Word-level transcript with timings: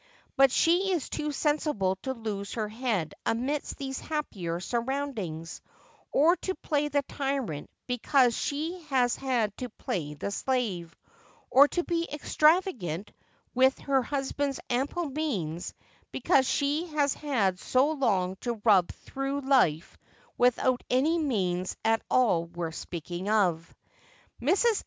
But. 0.35 0.51
she 0.51 0.93
is 0.93 1.09
too 1.11 1.31
sensible 1.31 1.95
to 1.97 2.13
lose 2.15 2.53
her 2.53 2.67
head 2.67 3.13
amidst 3.23 3.77
these 3.77 3.99
happier 3.99 4.59
surroundings; 4.59 5.61
or 6.11 6.35
to 6.37 6.55
play 6.55 6.87
the 6.87 7.03
tyrant 7.03 7.69
because 7.85 8.35
she 8.35 8.79
has 8.89 9.15
had 9.15 9.55
to 9.57 9.69
play 9.69 10.15
the 10.15 10.31
slave; 10.31 10.97
or 11.51 11.67
to 11.67 11.83
be 11.83 12.09
extravagant 12.11 13.11
with 13.53 13.77
her 13.77 14.01
husband's 14.01 14.59
ample 14.71 15.05
means 15.05 15.71
because 16.11 16.47
she 16.49 16.87
has 16.87 17.13
had 17.13 17.59
so 17.59 17.91
long 17.91 18.37
to 18.37 18.59
rub 18.65 18.91
through 18.91 19.41
life 19.41 19.99
without 20.35 20.81
any 20.89 21.19
means 21.19 21.77
at 21.85 22.01
all 22.09 22.45
worth 22.45 22.73
speaking 22.73 23.29
of. 23.29 23.71
Mrs. 24.41 24.79